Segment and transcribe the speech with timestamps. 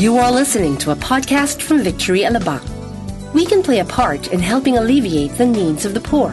[0.00, 2.64] You are listening to a podcast from Victory Alabang.
[3.36, 6.32] We can play a part in helping alleviate the needs of the poor.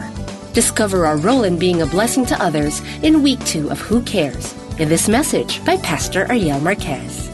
[0.54, 4.56] Discover our role in being a blessing to others in week two of Who Cares
[4.80, 7.28] in this message by Pastor Ariel Marquez.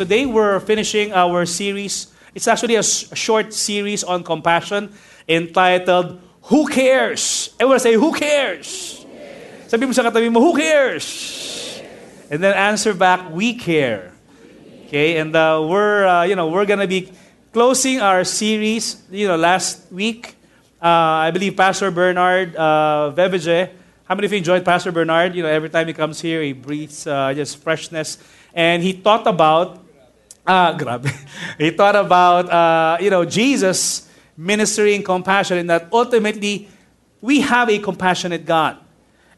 [0.00, 2.08] Today we're finishing our series.
[2.34, 4.96] It's actually a short series on compassion
[5.28, 6.18] entitled
[6.48, 7.52] Who Cares?
[7.60, 9.04] Everyone say, Who cares?
[9.68, 11.65] Sabi mo sa katabi mo, Who cares?
[12.30, 14.12] And then answer back, We care.
[14.86, 17.10] Okay, and uh, we're uh, you know we're gonna be
[17.52, 19.02] closing our series.
[19.10, 20.36] You know, last week,
[20.82, 23.10] uh, I believe Pastor Bernard uh.
[24.06, 25.34] How many of you enjoyed Pastor Bernard?
[25.34, 28.18] You know, every time he comes here, he breathes uh, just freshness,
[28.54, 29.82] and he taught about.
[30.46, 31.10] Ah, grabe.
[31.58, 36.68] he thought about uh, you know Jesus ministering compassion, and that ultimately
[37.20, 38.78] we have a compassionate God.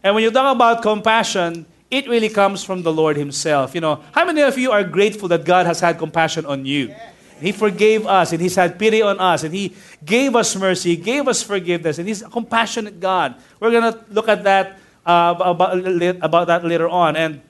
[0.02, 3.74] And when you talk about compassion, it really comes from the Lord Himself.
[3.74, 6.94] You know, how many of you are grateful that God has had compassion on you?
[7.40, 10.96] He forgave us, and He's had pity on us, and He gave us mercy, He
[10.96, 13.36] gave us forgiveness, and He's a compassionate God.
[13.60, 15.78] We're gonna look at that uh, about,
[16.22, 17.16] about that later on.
[17.16, 17.40] And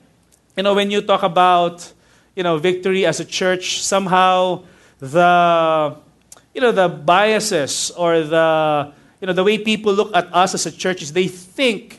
[0.55, 1.91] you know, when you talk about
[2.35, 4.63] you know victory as a church, somehow
[4.99, 5.97] the
[6.53, 10.65] you know the biases or the you know the way people look at us as
[10.65, 11.98] a church is they think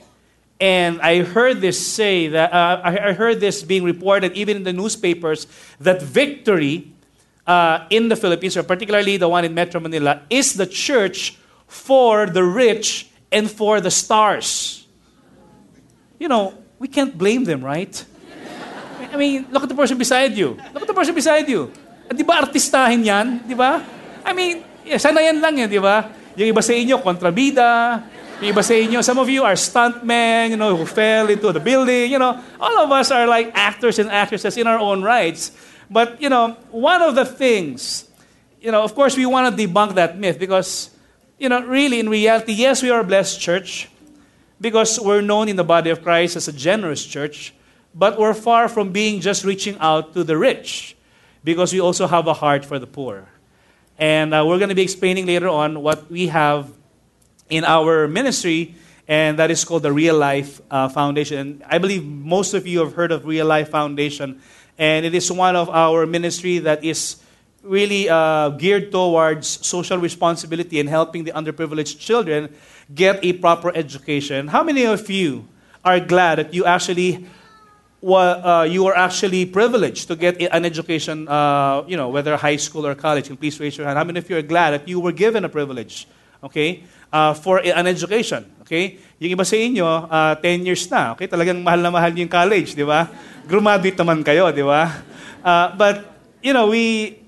[0.61, 4.73] and I heard this say that uh, I heard this being reported even in the
[4.73, 5.49] newspapers
[5.81, 6.93] that victory
[7.47, 12.27] uh, in the Philippines, or particularly the one in Metro Manila, is the church for
[12.27, 14.87] the rich and for the stars.
[16.19, 18.05] You know, we can't blame them, right?
[19.11, 20.61] I mean, look at the person beside you.
[20.75, 21.73] Look at the person beside you.
[22.11, 23.49] Di ba artistahin yan?
[23.49, 23.83] Di ba?
[24.23, 24.63] I mean,
[24.99, 26.11] sana yan lang yan, di ba?
[26.37, 28.03] Yung iba sa inyo, kontrabida.
[28.41, 32.11] Iba sa inyo, some of you are stuntmen, you know, who fell into the building.
[32.11, 35.53] You know, all of us are like actors and actresses in our own rights.
[35.91, 38.09] But, you know, one of the things,
[38.59, 40.89] you know, of course, we want to debunk that myth because,
[41.37, 43.91] you know, really, in reality, yes, we are a blessed church
[44.59, 47.53] because we're known in the body of Christ as a generous church,
[47.95, 50.97] but we're far from being just reaching out to the rich
[51.45, 53.29] because we also have a heart for the poor.
[53.99, 56.73] And uh, we're going to be explaining later on what we have
[57.51, 58.75] in our ministry,
[59.07, 61.63] and that is called the Real Life uh, Foundation.
[61.67, 64.41] I believe most of you have heard of Real Life Foundation,
[64.79, 67.17] and it is one of our ministry that is
[67.63, 72.49] really uh, geared towards social responsibility and helping the underprivileged children
[72.95, 74.49] get a proper education.
[74.49, 75.47] How many of you
[75.85, 77.27] are glad that you actually
[78.01, 82.57] wa- uh, you are actually privileged to get an education, uh, you know, whether high
[82.57, 83.29] school or college?
[83.29, 83.99] And please raise your hand.
[83.99, 86.09] How many of you are glad that you were given a privilege,
[86.43, 88.47] okay, uh, for an education?
[88.63, 88.99] Okay?
[89.21, 91.27] Yung iba sa inyo, uh, 10 years na, okay?
[91.27, 93.11] Talagang mahal na mahal yung college, di ba?
[93.45, 95.03] Graduate naman kayo, di ba?
[95.45, 96.07] Uh, but,
[96.41, 97.19] you know, we,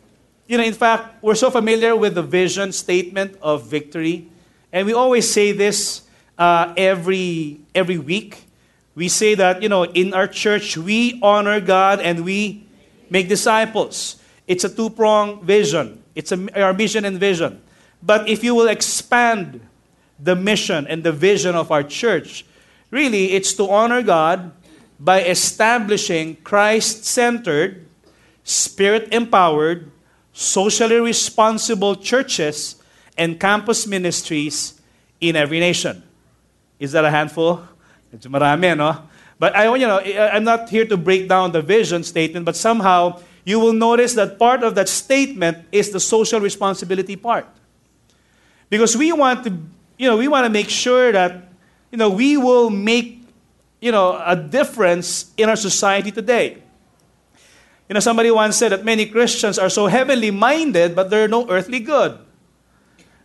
[0.47, 4.31] you know, in fact, we're so familiar with the vision statement of victory.
[4.73, 6.07] And we always say this
[6.39, 8.47] uh, every, every week.
[8.95, 12.65] We say that, you know, in our church, we honor God and we
[13.11, 14.17] make disciples.
[14.47, 17.61] It's a two pronged vision, it's a, our mission and vision.
[18.03, 19.61] But if you will expand
[20.23, 22.45] the mission and the vision of our church,
[22.91, 24.53] really, it's to honor God
[25.01, 27.87] by establishing Christ centered,
[28.45, 29.91] spirit empowered,
[30.33, 32.77] socially responsible churches
[33.19, 34.81] and campus ministries
[35.21, 36.03] in every nation.
[36.79, 37.63] Is that a handful?
[38.15, 39.09] Medyo marami, no?
[39.39, 43.21] But I, you know, I'm not here to break down the vision statement, but somehow
[43.45, 47.47] you will notice that part of that statement is the social responsibility part.
[48.71, 49.59] Because we want to,
[50.03, 51.47] you know, we want to make sure that,
[51.93, 53.23] you know, we will make,
[53.81, 56.59] you know, a difference in our society today.
[57.89, 61.49] You know, somebody once said that many Christians are so heavenly minded, but they're no
[61.49, 62.19] earthly good.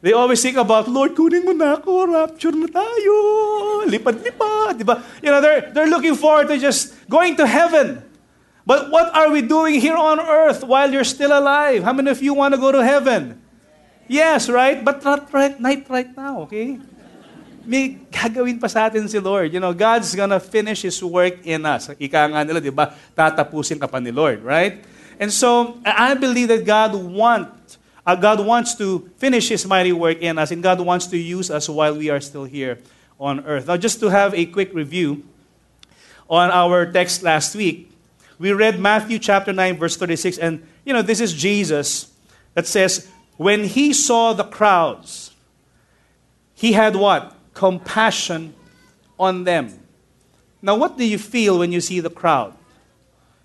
[0.02, 4.78] They always think about, Lord, kunin mo na ako, rapture na tayo, lipad-lipad?
[5.24, 8.06] You know, they're, they're looking forward to just going to heaven.
[8.68, 11.82] But what are we doing here on earth while you're still alive?
[11.82, 13.42] How many of you want to go to heaven?
[14.08, 14.80] Yes, right?
[14.84, 16.80] But not right, right now, okay?
[17.68, 19.52] May gagawin pa sa atin si Lord.
[19.52, 21.92] You know, God's gonna finish His work in us.
[22.00, 22.96] Ika nga nila, di ba?
[23.12, 24.80] Tatapusin ka pa ni Lord, right?
[25.20, 27.76] And so, I believe that God wants
[28.08, 31.52] uh, God wants to finish His mighty work in us, and God wants to use
[31.52, 32.80] us while we are still here
[33.20, 33.68] on earth.
[33.68, 35.28] Now, just to have a quick review
[36.30, 37.92] on our text last week,
[38.40, 42.08] we read Matthew chapter 9, verse 36, and you know, this is Jesus
[42.54, 45.32] that says, When he saw the crowds,
[46.56, 47.36] he had what?
[47.54, 48.56] Compassion
[49.20, 49.80] on them.
[50.62, 52.54] Now, what do you feel when you see the crowd?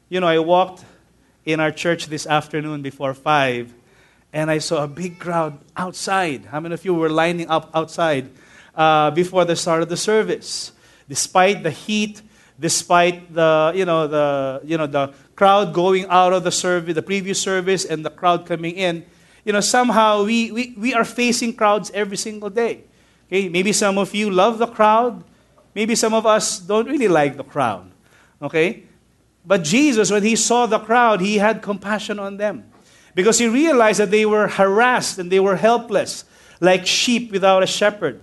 [0.09, 0.85] You know, I walked
[1.45, 3.75] in our church this afternoon before 5,
[4.33, 6.47] and I saw a big crowd outside.
[6.47, 8.31] How many of you were lining up outside
[8.75, 10.73] uh, before the start of the service?
[11.07, 12.23] Despite the heat,
[12.59, 17.03] despite the, you know, the, you know, the crowd going out of the service, the
[17.03, 19.05] previous service, and the crowd coming in,
[19.45, 22.85] you know, somehow we, we, we are facing crowds every single day.
[23.29, 25.25] Okay, maybe some of you love the crowd.
[25.75, 27.91] Maybe some of us don't really like the crowd.
[28.41, 28.85] Okay?
[29.45, 32.65] But Jesus, when he saw the crowd, he had compassion on them.
[33.15, 36.25] Because he realized that they were harassed and they were helpless,
[36.61, 38.17] like sheep without a shepherd.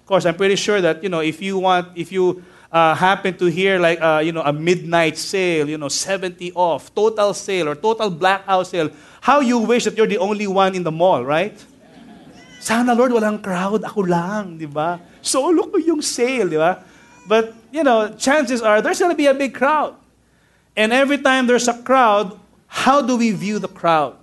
[0.00, 3.36] Of course, I'm pretty sure that, you know, if you want, if you uh, happen
[3.38, 7.68] to hear like, uh, you know, a midnight sale, you know, 70 off, total sale
[7.68, 8.90] or total blackout sale,
[9.22, 11.54] how you wish that you're the only one in the mall, right?
[12.58, 14.98] Sana Lord, walang crowd, ako lang, di ba?
[15.22, 16.82] Solo ko yung sale, di ba?
[17.30, 19.94] But, you know, chances are there's going to be a big crowd.
[20.74, 22.34] And every time there's a crowd,
[22.66, 24.18] how do we view the crowd?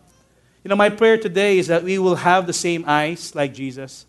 [0.63, 4.05] You know, my prayer today is that we will have the same eyes like Jesus.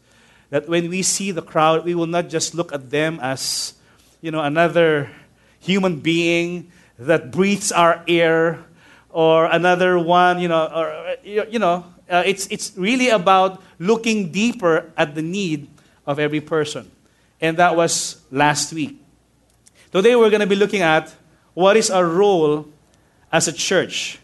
[0.51, 3.75] That when we see the crowd, we will not just look at them as,
[4.21, 5.09] you know, another
[5.61, 8.67] human being that breathes our air
[9.13, 14.93] or another one, you know, or, you know, uh, it's, it's really about looking deeper
[14.97, 15.69] at the need
[16.07, 16.91] of every person.
[17.41, 19.01] And that was last week.
[19.93, 21.15] Today we're going to be looking at
[21.55, 22.69] what is our role
[23.33, 24.19] as a church?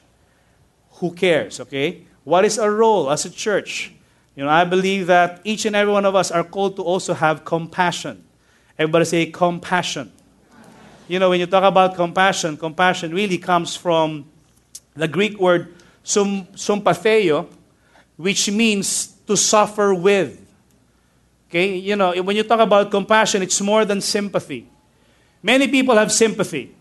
[0.93, 2.05] Who cares, okay?
[2.25, 3.93] What is our role as a church?
[4.35, 7.15] You know, I believe that each and every one of us are called to also
[7.15, 8.25] have compassion.
[8.79, 10.13] Everybody say compassion.
[11.09, 14.27] You know, when you talk about compassion, compassion really comes from
[14.97, 17.47] the Greek word sum, sympatheo,
[18.17, 20.41] which means to suffer with.
[21.49, 24.67] Okay, you know, when you talk about compassion, it's more than sympathy.
[25.43, 26.75] Many people have sympathy.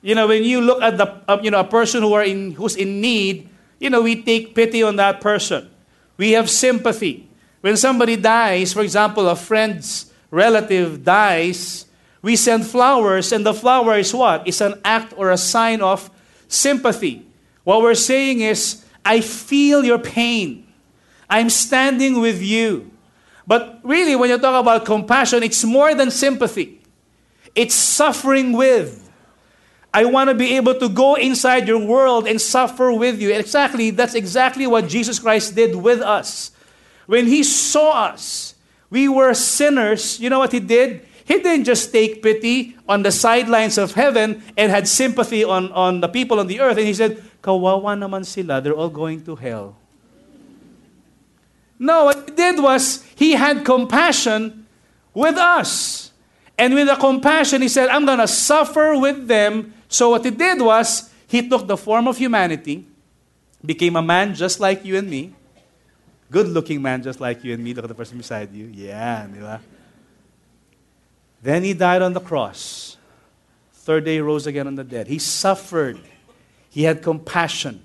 [0.00, 2.52] You know, when you look at the, uh, you know, a person who are in,
[2.52, 3.48] who's in need,
[3.78, 5.68] you know, we take pity on that person.
[6.16, 7.28] We have sympathy.
[7.60, 11.86] When somebody dies, for example, a friend's relative dies,
[12.22, 14.46] we send flowers, and the flower is what?
[14.46, 16.10] It's an act or a sign of
[16.48, 17.26] sympathy.
[17.64, 20.66] What we're saying is, I feel your pain.
[21.30, 22.90] I'm standing with you.
[23.46, 26.80] But really, when you talk about compassion, it's more than sympathy,
[27.54, 29.04] it's suffering with.
[29.92, 33.32] I want to be able to go inside your world and suffer with you.
[33.32, 36.50] Exactly, that's exactly what Jesus Christ did with us.
[37.06, 38.54] When he saw us,
[38.90, 40.20] we were sinners.
[40.20, 41.07] You know what he did?
[41.28, 46.00] He didn't just take pity on the sidelines of heaven and had sympathy on, on
[46.00, 46.78] the people on the earth.
[46.78, 49.76] And he said, Kawawa naman sila, they're all going to hell.
[51.78, 54.66] No, what he did was he had compassion
[55.12, 56.10] with us.
[56.56, 60.30] And with the compassion, he said, I'm going to suffer with them so what he
[60.30, 62.84] did was, he took the form of humanity,
[63.64, 65.34] became a man just like you and me,
[66.30, 67.72] good looking man just like you and me.
[67.72, 68.66] Look at the person beside you.
[68.66, 69.40] Yeah, di
[71.42, 72.96] Then he died on the cross.
[73.72, 75.06] Third day, he rose again on the dead.
[75.06, 75.98] He suffered.
[76.68, 77.84] He had compassion.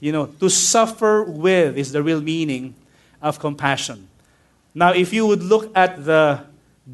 [0.00, 2.74] You know, to suffer with is the real meaning
[3.22, 4.08] of compassion.
[4.74, 6.44] Now, if you would look at the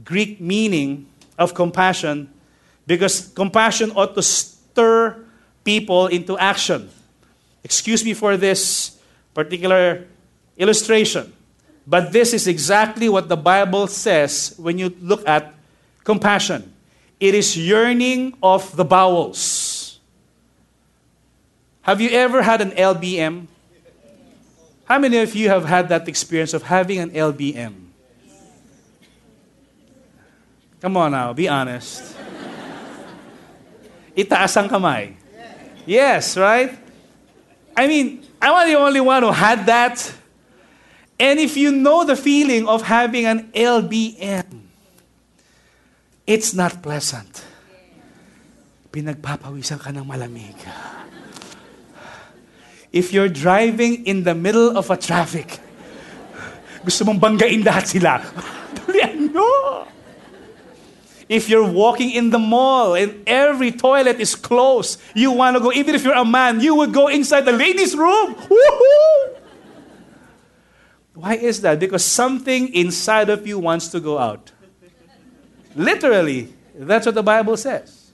[0.05, 1.07] Greek meaning
[1.39, 2.31] of compassion,
[2.87, 5.25] because compassion ought to stir
[5.65, 6.91] people into action.
[7.65, 8.99] Excuse me for this
[9.35, 10.07] particular
[10.57, 11.33] illustration,
[11.87, 15.55] but this is exactly what the Bible says when you look at
[16.05, 16.73] compassion.
[17.19, 20.01] It is yearning of the bowels.
[21.83, 23.47] Have you ever had an LBM?
[24.85, 27.75] How many of you have had that experience of having an LBM?
[30.81, 32.17] Come on now, be honest
[34.21, 35.15] itaas ang kamay.
[35.89, 36.77] Yes, right?
[37.77, 39.97] I mean, I'm not the only one who had that.
[41.19, 44.60] And if you know the feeling of having an LBM,
[46.27, 47.45] it's not pleasant.
[48.91, 50.57] Pinagpapawisan ka ng malamig.
[52.91, 55.63] If you're driving in the middle of a traffic,
[56.83, 58.19] gusto mong banggain lahat sila.
[59.31, 59.87] no!
[61.31, 65.71] If you're walking in the mall and every toilet is closed, you want to go,
[65.71, 68.35] even if you're a man, you would go inside the ladies' room.
[68.35, 69.39] Woohoo!
[71.15, 71.79] Why is that?
[71.79, 74.51] Because something inside of you wants to go out.
[75.81, 78.13] Literally, that's what the Bible says.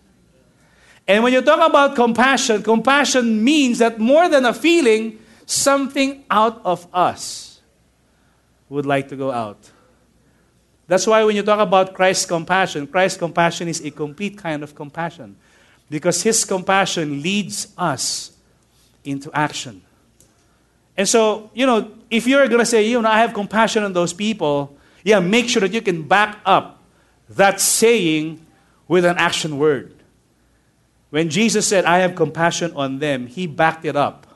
[1.09, 6.61] And when you talk about compassion, compassion means that more than a feeling, something out
[6.65, 7.61] of us
[8.69, 9.59] would like to go out.
[10.87, 14.75] That's why when you talk about Christ's compassion, Christ's compassion is a complete kind of
[14.75, 15.37] compassion.
[15.91, 18.31] because His compassion leads us
[19.05, 19.83] into action.
[20.97, 23.93] And so, you know, if you're going to say, you know, I have compassion on
[23.93, 26.76] those people, yeah, make sure that you can back up
[27.31, 28.45] that saying
[28.89, 29.93] with an action word.
[31.11, 34.27] When Jesus said, I have compassion on them, he backed it up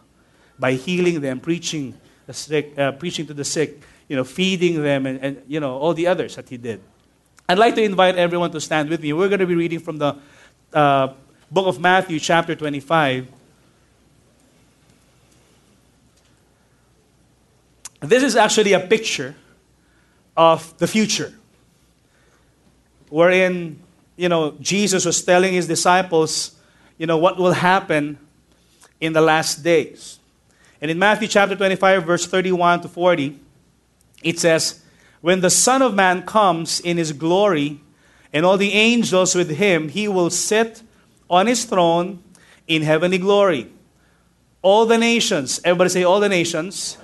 [0.59, 1.95] by healing them, preaching,
[2.27, 5.77] the sick, uh, preaching to the sick, you know, feeding them, and, and, you know,
[5.77, 6.81] all the others that he did.
[7.49, 9.13] I'd like to invite everyone to stand with me.
[9.13, 10.17] We're going to be reading from the
[10.73, 11.15] uh,
[11.51, 13.27] book of Matthew, chapter 25.
[18.01, 19.35] This is actually a picture
[20.37, 21.35] of the future,
[23.11, 23.79] wherein,
[24.17, 26.57] you know, Jesus was telling his disciples,
[26.97, 28.19] you know, what will happen
[29.01, 30.19] in the last days.
[30.81, 33.39] And in Matthew chapter 25, verse 31 to 40,
[34.23, 34.83] it says,
[35.21, 37.81] When the Son of Man comes in his glory,
[38.33, 40.83] and all the angels with him, he will sit
[41.29, 42.23] on his throne
[42.67, 43.71] in heavenly glory.
[44.63, 46.97] All the nations, everybody say, all the nations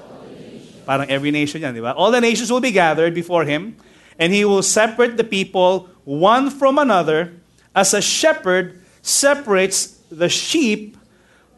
[0.87, 1.93] Parang every nation yan, di ba?
[1.99, 3.75] All the nations will be gathered before him,
[4.23, 7.35] and he will separate the people one from another
[7.75, 10.97] as a shepherd separates the sheep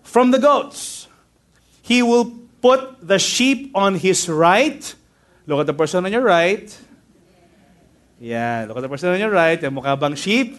[0.03, 1.07] from the goats.
[1.83, 4.83] He will put the sheep on his right.
[5.47, 6.77] Look at the person on your right.
[8.19, 9.63] Yeah, look at the person on your right.
[9.63, 10.59] Yung mukha bang sheep?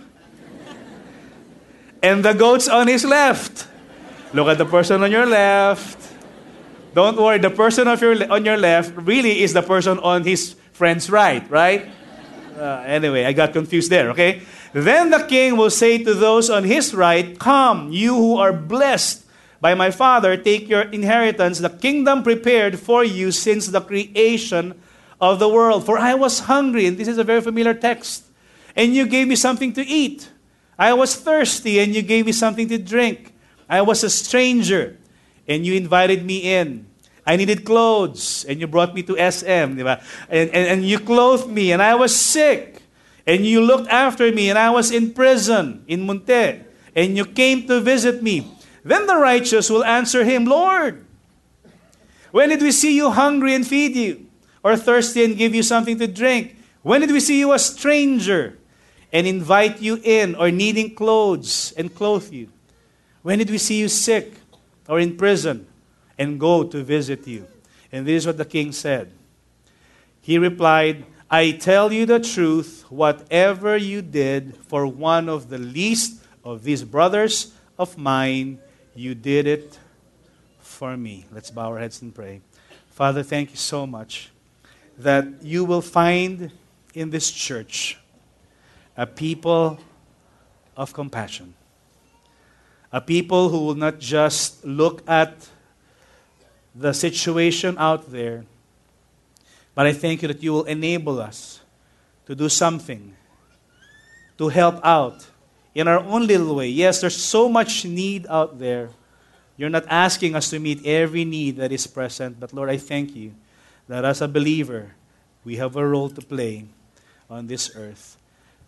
[2.01, 3.67] and the goats on his left.
[4.33, 5.97] Look at the person on your left.
[6.93, 10.55] Don't worry, the person of your, on your left really is the person on his
[10.73, 11.89] friend's right, right?
[12.59, 14.41] Uh, anyway, I got confused there, okay?
[14.73, 19.25] Then the king will say to those on his right, Come, you who are blessed
[19.61, 24.79] by my Father, take your inheritance, the kingdom prepared for you since the creation
[25.21, 25.85] of the world.
[25.85, 28.25] For I was hungry, and this is a very familiar text,
[28.75, 30.29] and you gave me something to eat.
[30.77, 33.33] I was thirsty, and you gave me something to drink.
[33.69, 34.97] I was a stranger
[35.49, 36.85] and you invited me in.
[37.29, 40.01] I needed clothes, and you brought me to SM, And,
[40.33, 42.81] and, and you clothed me, and I was sick,
[43.27, 47.67] and you looked after me, and I was in prison in Munte, and you came
[47.67, 48.51] to visit me.
[48.83, 51.05] Then the righteous will answer him, Lord,
[52.31, 54.25] when did we see you hungry and feed you,
[54.63, 56.57] or thirsty and give you something to drink?
[56.81, 58.57] When did we see you a stranger
[59.13, 62.49] and invite you in, or needing clothes and clothe you?
[63.21, 64.33] When did we see you sick
[64.87, 65.68] or in prison
[66.19, 67.47] and go to visit you.
[67.91, 69.11] And this is what the king said.
[70.21, 76.21] He replied, I tell you the truth, whatever you did for one of the least
[76.43, 78.59] of these brothers of mine,
[78.93, 79.79] you did it
[80.59, 81.25] for me.
[81.31, 82.41] Let's bow our heads and pray.
[82.91, 84.29] Father, thank you so much
[84.99, 86.51] that you will find
[86.93, 87.97] in this church
[88.97, 89.79] a people
[90.75, 91.55] of compassion
[92.91, 95.47] a people who will not just look at
[96.75, 98.45] the situation out there,
[99.75, 101.61] but I thank you that you will enable us
[102.25, 103.15] to do something
[104.37, 105.27] to help out
[105.73, 106.69] in our own little way.
[106.69, 108.89] Yes, there's so much need out there.
[109.57, 113.15] You're not asking us to meet every need that is present, but Lord, I thank
[113.15, 113.33] you
[113.87, 114.91] that as a believer,
[115.43, 116.65] we have a role to play
[117.29, 118.17] on this earth.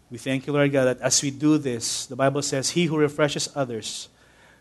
[0.10, 2.98] We thank you, Lord God, that as we do this, the Bible says, He who
[2.98, 4.10] refreshes others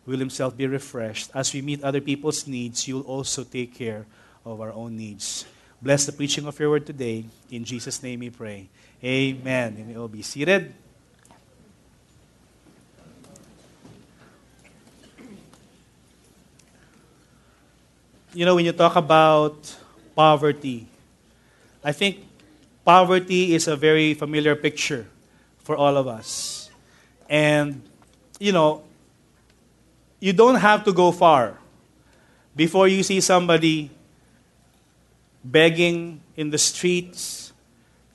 [0.07, 1.31] will himself be refreshed.
[1.35, 4.07] As we meet other people's needs, you'll also take care
[4.45, 5.45] of our own needs.
[5.81, 7.25] Bless the preaching of your word today.
[7.51, 8.69] In Jesus' name we pray.
[9.03, 9.85] Amen.
[9.89, 10.75] May all be seated.
[18.33, 19.75] You know, when you talk about
[20.15, 20.87] poverty,
[21.83, 22.23] I think
[22.85, 25.07] poverty is a very familiar picture
[25.65, 26.71] for all of us.
[27.29, 27.83] And,
[28.39, 28.85] you know,
[30.21, 31.59] you don't have to go far
[32.55, 33.91] before you see somebody
[35.43, 37.53] begging in the streets.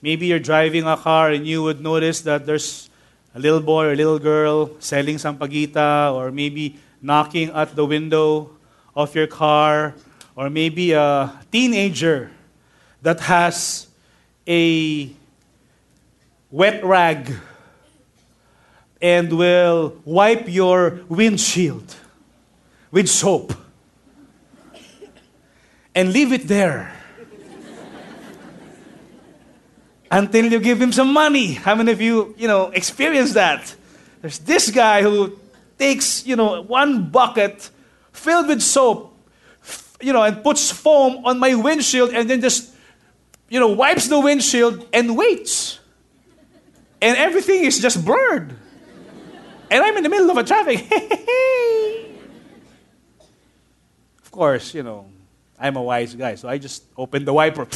[0.02, 2.90] Maybe you're driving a car and you would notice that there's
[3.34, 8.52] a little boy or a little girl selling sampaguita or maybe knocking at the window
[8.96, 9.96] of your car
[10.36, 12.30] or maybe a teenager
[13.02, 13.88] that has
[14.48, 15.10] a
[16.52, 17.34] wet rag
[19.06, 21.96] and will wipe your windshield
[22.90, 23.54] with soap
[25.94, 26.92] and leave it there
[30.10, 31.54] until you give him some money.
[31.54, 33.76] How many of you, you know, experience that?
[34.24, 35.38] There's this guy who
[35.78, 37.70] takes, you know, one bucket
[38.12, 39.16] filled with soap,
[40.02, 42.74] you know, and puts foam on my windshield and then just,
[43.50, 45.78] you know, wipes the windshield and waits.
[47.04, 48.65] And everything is just blurred.
[49.70, 50.86] And I'm in the middle of a traffic.
[54.24, 55.08] of course, you know,
[55.60, 57.68] I'm a wise guy, so I just opened the wiper.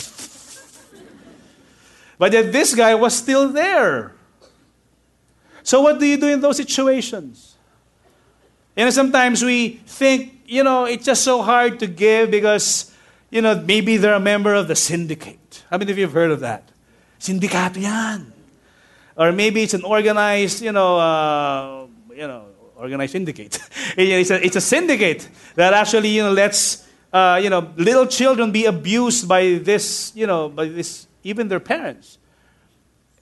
[2.17, 4.13] but yet this guy was still there.
[5.63, 7.55] So what do you do in those situations?
[8.75, 12.91] You know, sometimes we think, you know, it's just so hard to give because,
[13.29, 15.63] you know, maybe they're a member of the syndicate.
[15.69, 16.72] How many of you have heard of that?
[17.19, 18.34] Sindicato yan.
[19.17, 21.78] Or maybe it's an organized, you know, uh,
[22.19, 22.45] you know,
[22.75, 23.59] organized syndicate.
[23.97, 28.51] it's, a, it's a syndicate that actually, you know, lets, uh, you know, little children
[28.51, 32.17] be abused by this, you know, by this, even their parents.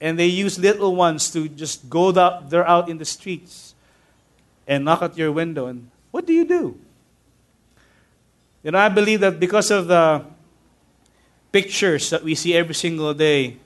[0.00, 3.74] And they use little ones to just go out, they're out in the streets
[4.66, 5.66] and knock at your window.
[5.66, 6.78] And what do you do?
[8.64, 10.24] You know, I believe that because of the
[11.52, 13.58] pictures that we see every single day,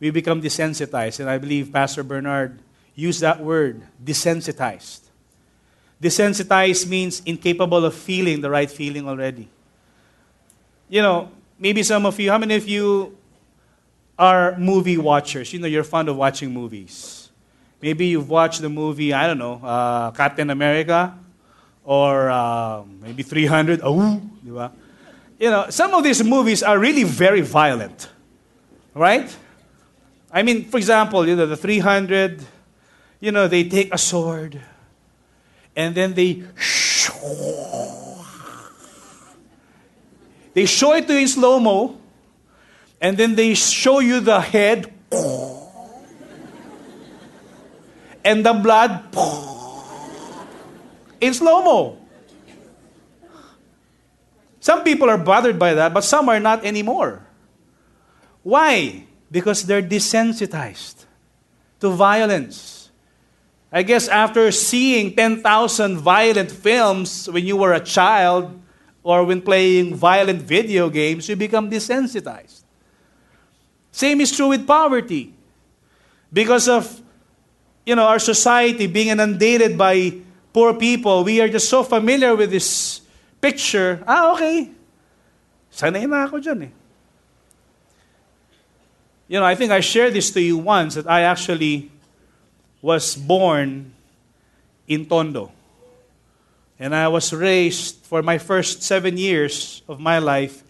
[0.00, 1.20] we become desensitized.
[1.20, 2.58] And I believe Pastor Bernard
[2.94, 5.00] used that word, desensitized.
[6.02, 9.48] Desensitized means incapable of feeling the right feeling already.
[10.88, 13.16] You know, maybe some of you, how many of you
[14.18, 15.52] are movie watchers?
[15.52, 17.30] You know, you're fond of watching movies.
[17.80, 21.16] Maybe you've watched the movie, I don't know, uh, Captain America
[21.84, 23.80] or uh, maybe 300.
[23.82, 28.08] Oh, you know, some of these movies are really very violent,
[28.94, 29.34] right?
[30.32, 32.40] I mean, for example, you know, the 300,
[33.22, 34.60] you know, they take a sword
[35.78, 36.42] and then they
[40.52, 41.96] they show it to you in slow mo
[43.00, 44.92] and then they show you the head
[48.26, 49.06] and the blood
[51.22, 51.98] in slow mo.
[54.58, 57.24] Some people are bothered by that, but some are not anymore.
[58.42, 59.06] Why?
[59.32, 61.06] because they're desensitized
[61.80, 62.81] to violence.
[63.72, 68.60] I guess after seeing 10,000 violent films when you were a child
[69.02, 72.64] or when playing violent video games, you become desensitized.
[73.90, 75.32] Same is true with poverty.
[76.32, 77.02] Because of
[77.84, 80.14] you know, our society being inundated by
[80.52, 83.00] poor people, we are just so familiar with this
[83.40, 84.02] picture.
[84.06, 84.70] Ah, okay.
[85.72, 86.72] Sanay na ako dyan eh.
[89.26, 91.90] You know, I think I shared this to you once that I actually
[92.82, 93.94] was born
[94.88, 95.52] in Tondo.
[96.78, 100.64] And I was raised for my first seven years of my life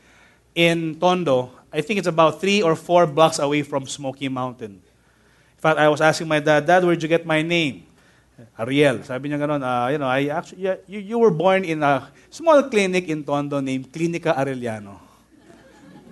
[0.54, 1.50] in Tondo.
[1.72, 4.72] I think it's about three or four blocks away from Smoky Mountain.
[4.72, 7.86] In fact, I was asking my dad, Dad, where'd you get my name?
[8.58, 9.02] Ariel.
[9.04, 12.62] Sabi niya ganun, uh, you know, I actually, you, you were born in a small
[12.68, 14.98] clinic in Tondo named Clinica Arellano.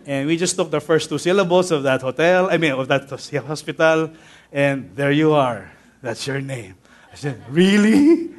[0.07, 3.11] And we just took the first two syllables of that hotel, I mean, of that
[3.11, 4.11] hospital,
[4.53, 5.71] and there you are.
[6.03, 6.75] That's your name.
[7.13, 8.31] I said, Really?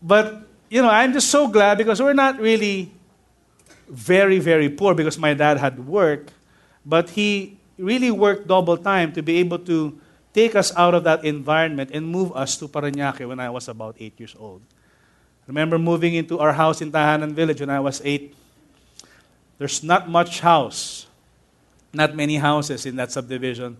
[0.00, 2.92] But, you know, I'm just so glad because we're not really
[3.88, 6.30] very, very poor because my dad had work,
[6.86, 9.98] but he really worked double time to be able to
[10.32, 13.96] take us out of that environment and move us to Paranaque when I was about
[13.98, 14.62] eight years old.
[15.48, 18.36] Remember moving into our house in Tahanan Village when I was eight
[19.58, 21.06] there's not much house,
[21.92, 23.76] not many houses in that subdivision.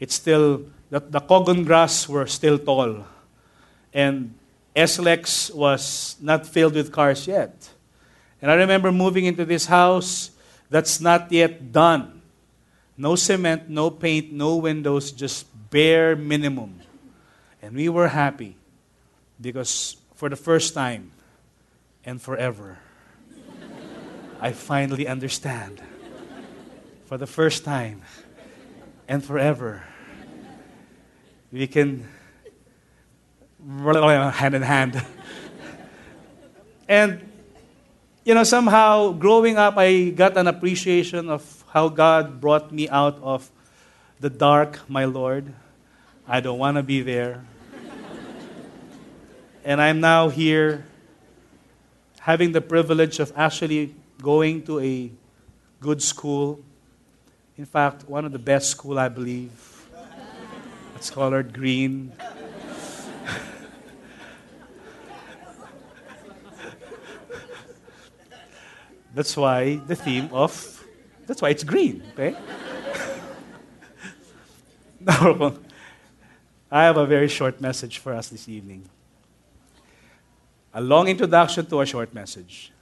[0.00, 3.06] It's still, the, the cogon grass were still tall.
[3.92, 4.34] And
[4.74, 7.70] SLEX was not filled with cars yet.
[8.42, 10.30] And I remember moving into this house
[10.68, 12.22] that's not yet done.
[12.96, 16.80] No cement, no paint, no windows, just bare minimum.
[17.62, 18.56] And we were happy
[19.40, 21.12] because for the first time
[22.04, 22.78] and forever,
[24.40, 25.82] I finally understand
[27.06, 28.02] for the first time
[29.08, 29.82] and forever.
[31.52, 32.08] We can
[33.64, 35.04] hand in hand.
[36.88, 37.30] and,
[38.24, 43.18] you know, somehow growing up, I got an appreciation of how God brought me out
[43.22, 43.50] of
[44.20, 45.52] the dark, my Lord.
[46.26, 47.44] I don't want to be there.
[49.64, 50.86] and I'm now here
[52.20, 55.12] having the privilege of actually going to a
[55.80, 56.60] good school.
[57.56, 59.86] In fact, one of the best school, I believe.
[60.96, 62.12] It's colored green.
[69.14, 70.84] that's why the theme of,
[71.28, 72.34] that's why it's green, okay?
[75.00, 75.54] now,
[76.72, 78.88] I have a very short message for us this evening.
[80.72, 82.72] A long introduction to a short message.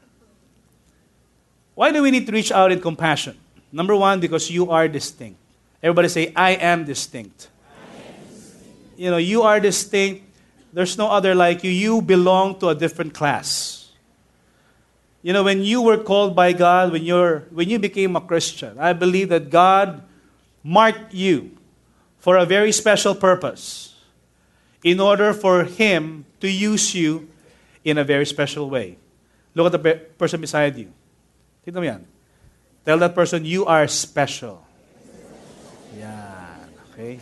[1.74, 3.36] Why do we need to reach out in compassion?
[3.72, 5.40] Number one, because you are distinct.
[5.82, 7.48] Everybody say, I am distinct.
[7.66, 8.98] I am distinct.
[8.98, 10.32] You know, you are distinct
[10.72, 11.70] There's no other like you.
[11.70, 13.90] You belong to a different class.
[15.20, 18.78] You know, when you were called by God, when, you're, when you became a Christian,
[18.78, 20.02] I believe that God
[20.64, 21.52] marked you
[22.18, 23.94] for a very special purpose
[24.82, 27.28] in order for Him to use you
[27.84, 28.96] in a very special way.
[29.54, 30.90] Look at the person beside you.
[31.64, 32.11] Tignan mo yan.
[32.84, 34.66] Tell that person, you are special.
[35.98, 36.68] Yan.
[36.92, 37.20] Okay?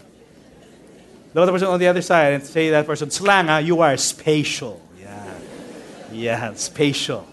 [1.32, 4.80] The person on the other side and say that person, slang, you are spatial.
[4.98, 5.38] Yeah.
[6.12, 7.26] Yeah, spatial.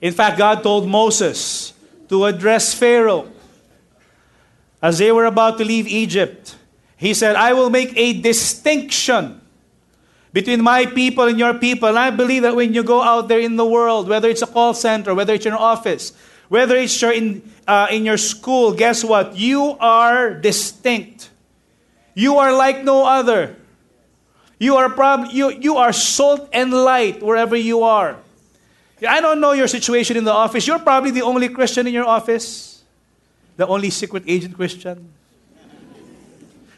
[0.00, 1.72] In fact, God told Moses
[2.08, 3.30] to address Pharaoh
[4.82, 6.56] as they were about to leave Egypt.
[6.96, 9.40] He said, I will make a distinction
[10.34, 11.88] between my people and your people.
[11.88, 14.46] And I believe that when you go out there in the world, whether it's a
[14.46, 16.12] call center, whether it's your office,
[16.48, 19.36] whether it's your in, uh, in your school, guess what?
[19.36, 21.30] You are distinct.
[22.14, 23.56] You are like no other.
[24.58, 28.16] You are prob- you, you are salt and light wherever you are.
[29.06, 30.66] I don't know your situation in the office.
[30.66, 32.82] You're probably the only Christian in your office,
[33.56, 35.12] the only secret agent Christian.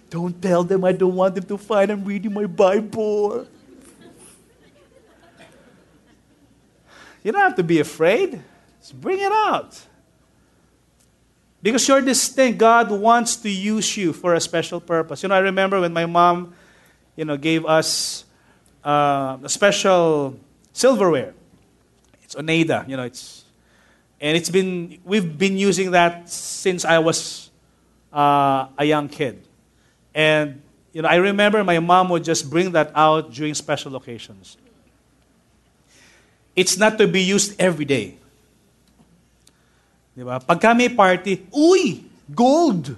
[0.09, 3.47] Don't tell them I don't want them to find I'm reading my Bible.
[7.23, 8.41] You don't have to be afraid.
[8.81, 9.81] Just bring it out.
[11.61, 15.25] Because you're distinct, God wants to use you for a special purpose.
[15.25, 16.55] You know, I remember when my mom,
[17.17, 18.25] you know, gave us
[18.85, 20.39] uh, a special
[20.73, 21.35] silverware.
[22.23, 23.45] It's Oneida, you know, it's
[24.21, 27.51] and it's been we've been using that since I was
[28.13, 29.43] uh, a young kid.
[30.17, 30.63] And
[30.97, 34.57] you know, I remember my mom would just bring that out during special occasions.
[36.57, 38.17] It's not to be used every day.
[40.17, 40.41] Di ba?
[40.41, 42.01] Pagka may party, uy,
[42.33, 42.97] gold.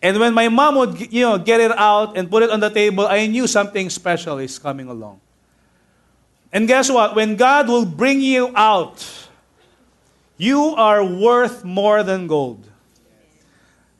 [0.00, 2.70] And when my mom would you know, get it out and put it on the
[2.70, 5.20] table, I knew something special is coming along.
[6.50, 7.14] And guess what?
[7.14, 9.04] When God will bring you out,
[10.38, 12.67] you are worth more than gold.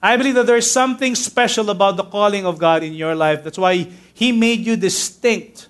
[0.03, 3.43] I believe that there's something special about the calling of God in your life.
[3.43, 5.69] That's why He made you distinct.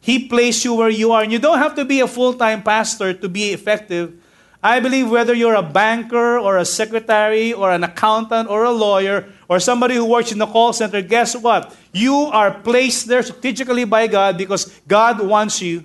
[0.00, 1.22] He placed you where you are.
[1.22, 4.14] And you don't have to be a full time pastor to be effective.
[4.62, 9.26] I believe whether you're a banker or a secretary or an accountant or a lawyer
[9.48, 11.74] or somebody who works in the call center, guess what?
[11.92, 15.84] You are placed there strategically by God because God wants you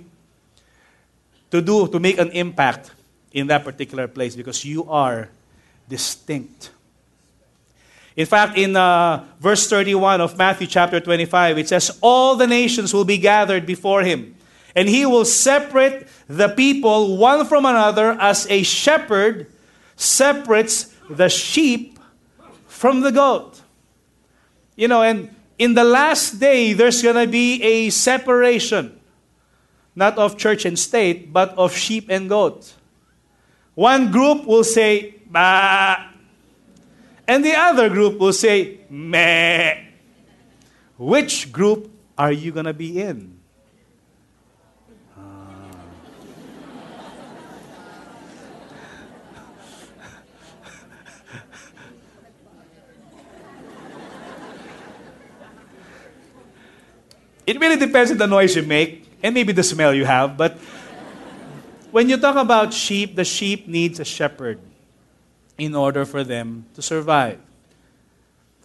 [1.51, 2.91] to do, to make an impact
[3.31, 5.29] in that particular place because you are
[5.87, 6.71] distinct.
[8.15, 12.93] In fact, in uh, verse 31 of Matthew chapter 25, it says, All the nations
[12.93, 14.35] will be gathered before him,
[14.73, 19.47] and he will separate the people one from another as a shepherd
[19.97, 21.99] separates the sheep
[22.67, 23.61] from the goat.
[24.75, 28.99] You know, and in the last day, there's going to be a separation,
[29.95, 32.73] not of church and state, but of sheep and goat.
[33.73, 36.14] One group will say, bah,
[37.27, 39.81] and the other group will say, meh.
[40.97, 43.39] Which group are you going to be in?
[57.45, 60.57] It really depends on the noise you make and maybe the smell you have, but
[61.91, 64.59] when you talk about sheep, the sheep needs a shepherd
[65.57, 67.39] in order for them to survive.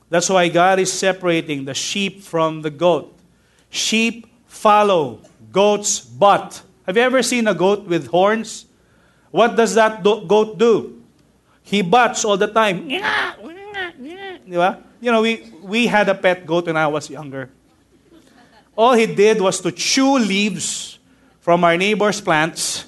[0.09, 3.15] That's why God is separating the sheep from the goat.
[3.71, 5.21] Sheep follow,
[5.53, 6.63] goats butt.
[6.87, 8.67] Have you ever seen a goat with horns?
[9.31, 11.01] What does that do- goat do?
[11.63, 12.89] He butts all the time.
[15.01, 17.49] You know, we, we had a pet goat when I was younger.
[18.77, 20.99] All he did was to chew leaves
[21.41, 22.87] from our neighbor's plants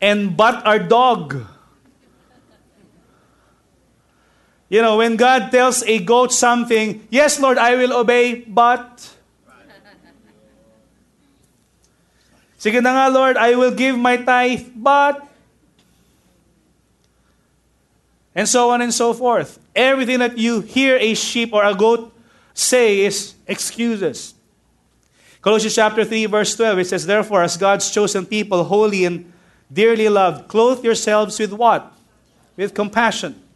[0.00, 1.44] and butt our dog.
[4.68, 9.14] You know, when God tells a goat something, yes, Lord, I will obey, but.
[12.60, 15.24] Sige na nga, Lord, I will give my tithe, but.
[18.34, 19.58] And so on and so forth.
[19.74, 22.12] Everything that you hear a sheep or a goat
[22.52, 24.34] say is excuses.
[25.40, 29.32] Colossians chapter 3, verse 12, it says, Therefore, as God's chosen people, holy and
[29.72, 31.90] dearly loved, clothe yourselves with what?
[32.56, 33.47] With compassion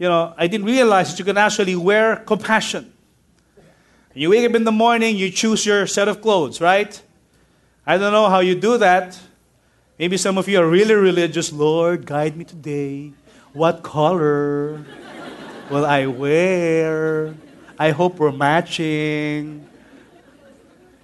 [0.00, 2.92] you know, I didn't realize that you can actually wear compassion.
[4.14, 7.00] You wake up in the morning, you choose your set of clothes, right?
[7.86, 9.16] I don't know how you do that.
[9.98, 11.52] Maybe some of you are really religious.
[11.52, 13.12] Lord, guide me today.
[13.52, 14.84] What color?
[15.70, 17.34] will I wear?
[17.78, 19.66] I hope we're matching.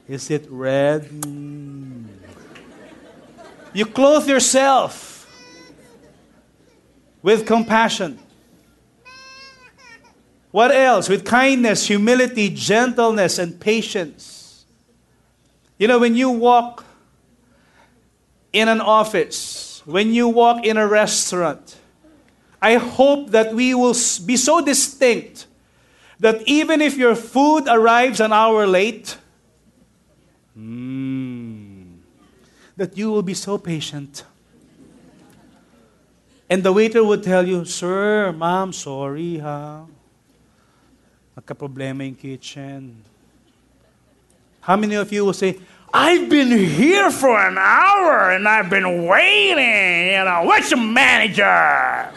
[0.08, 1.08] Is it red?
[3.72, 5.30] You clothe yourself
[7.22, 8.18] with compassion.
[10.56, 11.10] What else?
[11.10, 14.64] With kindness, humility, gentleness, and patience.
[15.76, 16.82] You know, when you walk
[18.54, 21.76] in an office, when you walk in a restaurant,
[22.62, 25.46] I hope that we will be so distinct
[26.20, 29.18] that even if your food arrives an hour late,
[30.58, 31.98] mm,
[32.78, 34.24] that you will be so patient.
[36.48, 39.84] And the waiter would tell you, Sir, ma'am, sorry ha.
[41.36, 42.96] Nagka-problema yung kitchen.
[44.60, 45.60] How many of you will say,
[45.92, 50.12] I've been here for an hour and I've been waiting.
[50.12, 52.10] You know, what's your manager?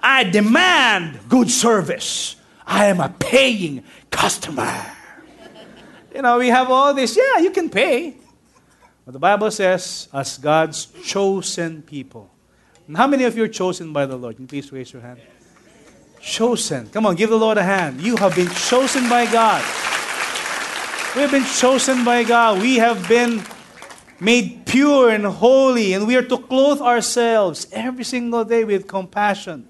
[0.00, 2.36] I demand good service.
[2.64, 4.72] I am a paying customer.
[6.14, 7.16] You know, we have all this.
[7.16, 8.14] Yeah, you can pay.
[9.04, 12.30] But the Bible says, as God's chosen people.
[12.94, 14.36] How many of you are chosen by the Lord?
[14.48, 15.20] Please raise your hand?
[16.20, 16.88] Chosen.
[16.90, 18.00] Come on, give the Lord a hand.
[18.00, 19.62] You have been chosen by God.
[21.14, 22.60] We have been chosen by God.
[22.60, 23.42] We have been
[24.20, 29.68] made pure and holy, and we are to clothe ourselves every single day with compassion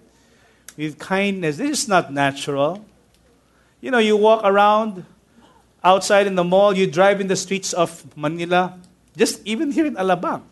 [0.76, 1.56] with kindness.
[1.56, 2.84] This is not natural.
[3.80, 5.04] You know, you walk around
[5.82, 8.78] outside in the mall, you drive in the streets of Manila,
[9.16, 10.42] just even here in Alabang.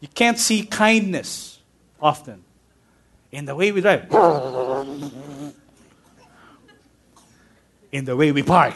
[0.00, 1.60] You can't see kindness
[2.00, 2.42] often
[3.30, 4.04] in the way we drive,
[7.92, 8.74] in the way we park.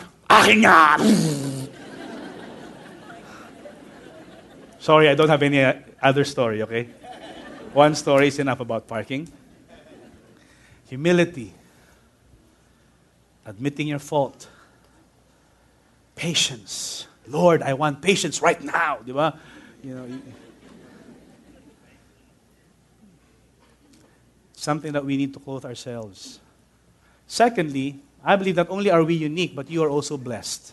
[4.79, 6.89] Sorry, I don't have any uh, other story, okay?
[7.73, 9.29] One story is enough about parking
[10.89, 11.53] humility,
[13.47, 14.47] admitting your fault,
[16.15, 17.07] patience.
[17.27, 18.99] Lord, I want patience right now?
[19.07, 19.33] You know,
[24.65, 26.41] something that we need to clothe ourselves.
[27.27, 30.73] Secondly, I believe not only are we unique, but you are also blessed.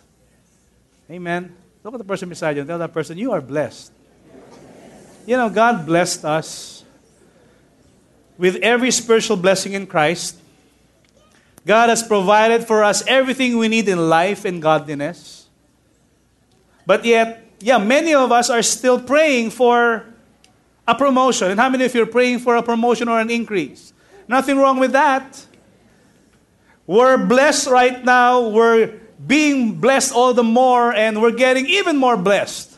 [1.10, 1.54] Amen.
[1.84, 3.92] Look at the person beside you and tell that person, you are blessed.
[5.28, 6.84] You know, God blessed us
[8.38, 10.38] with every spiritual blessing in Christ.
[11.66, 15.48] God has provided for us everything we need in life and godliness.
[16.86, 20.11] But yet, yeah, many of us are still praying for
[20.92, 21.52] a promotion.
[21.52, 23.94] And how many of you are praying for a promotion or an increase?
[24.28, 25.46] Nothing wrong with that.
[26.86, 28.50] We're blessed right now.
[28.50, 32.78] We're being blessed all the more, and we're getting even more blessed.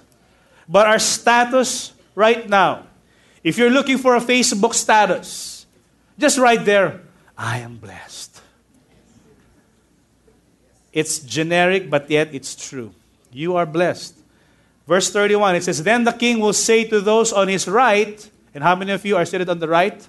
[0.68, 2.88] But our status right now,
[3.44, 5.66] if you're looking for a Facebook status,
[6.18, 7.02] just right there,
[7.38, 8.42] I am blessed.
[10.92, 12.94] It's generic, but yet it's true.
[13.32, 14.23] You are blessed.
[14.88, 18.64] Verse 31, it says, Then the king will say to those on his right, and
[18.64, 20.06] how many of you are seated on the right?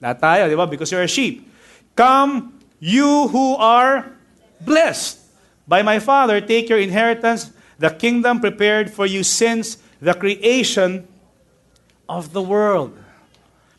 [0.00, 0.66] Not tayo, di ba?
[0.66, 1.50] Because you're a sheep.
[1.94, 4.12] Come, you who are
[4.60, 5.20] blessed
[5.68, 11.06] by my Father, take your inheritance, the kingdom prepared for you since the creation
[12.08, 12.96] of the world.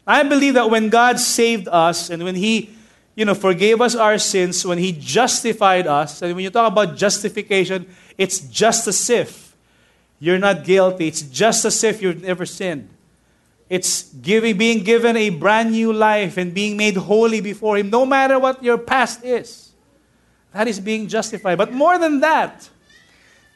[0.07, 2.69] I believe that when God saved us and when He,
[3.15, 6.95] you know, forgave us our sins, when He justified us, and when you talk about
[6.95, 9.44] justification, it's just as if
[10.19, 11.07] you're not guilty.
[11.07, 12.89] It's just as if you've never sinned.
[13.69, 18.05] It's giving, being given a brand new life and being made holy before Him, no
[18.05, 19.71] matter what your past is.
[20.53, 21.57] That is being justified.
[21.57, 22.69] But more than that,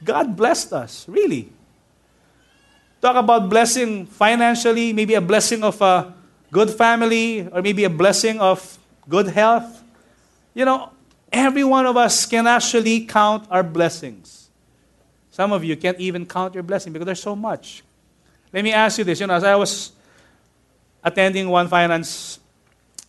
[0.03, 1.49] God blessed us, really.
[3.01, 6.13] Talk about blessing financially, maybe a blessing of a
[6.51, 9.83] good family, or maybe a blessing of good health.
[10.53, 10.91] You know,
[11.31, 14.38] every one of us can actually count our blessings.
[15.39, 17.81] Some of you can't even count your blessing because there's so much.
[18.51, 19.21] Let me ask you this.
[19.21, 19.93] You know, as I was
[21.01, 22.39] attending one finance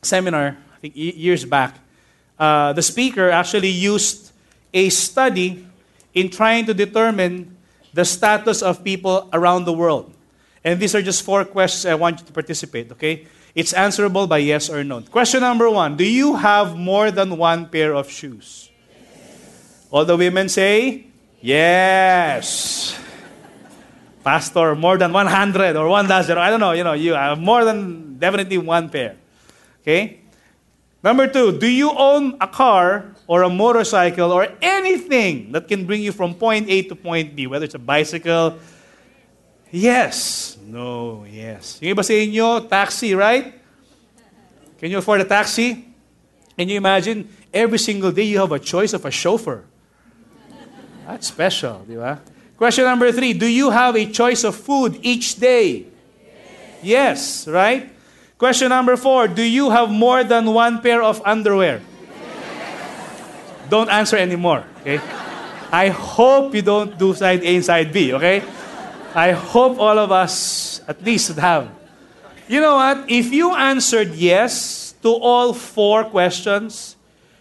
[0.01, 1.75] seminar, I think years back,
[2.39, 4.31] uh, the speaker actually used
[4.73, 5.67] a study
[6.15, 7.57] in trying to determine
[7.93, 10.15] the status of people around the world.
[10.63, 13.27] And these are just four questions I want you to participate, okay?
[13.57, 15.01] It's answerable by yes or no.
[15.01, 18.71] Question number one Do you have more than one pair of shoes?
[19.91, 21.10] All the women say,
[21.41, 22.97] Yes.
[24.23, 28.19] Pastor, more than 100 or 1,000, I don't know, you know, you have more than
[28.19, 29.17] definitely one pair.
[29.81, 30.21] Okay?
[31.03, 36.03] Number two, do you own a car or a motorcycle or anything that can bring
[36.03, 38.59] you from point A to point B, whether it's a bicycle,
[39.71, 40.59] Yes.
[40.67, 41.79] No, yes.
[41.79, 43.55] Yung iba sa inyo, taxi, right?
[44.83, 45.87] Can you afford a taxi?
[46.59, 47.31] Can you imagine?
[47.55, 49.70] Every single day you have a choice of a chauffeur.
[51.11, 52.23] That's special, di ba?
[52.55, 55.91] Question number three Do you have a choice of food each day?
[56.87, 57.91] Yes, yes right?
[58.39, 61.83] Question number four Do you have more than one pair of underwear?
[63.67, 65.03] Don't answer anymore, okay?
[65.71, 68.43] I hope you don't do side A and side B, okay?
[69.15, 71.71] I hope all of us at least have.
[72.47, 73.11] You know what?
[73.11, 76.95] If you answered yes to all four questions,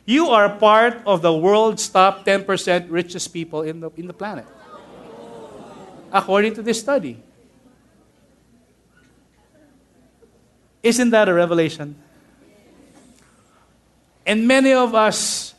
[0.09, 2.49] you are part of the world's top 10%
[2.89, 4.49] richest people in the, in the planet.
[6.09, 7.21] According to this study.
[10.81, 11.93] Isn't that a revelation?
[14.25, 15.53] And many of us